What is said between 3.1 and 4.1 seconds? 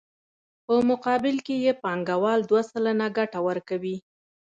ګټه ورکوي